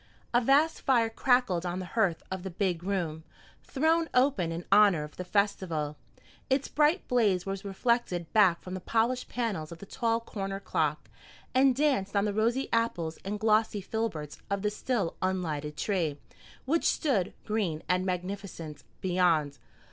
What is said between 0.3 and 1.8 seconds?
A vast fire crackled on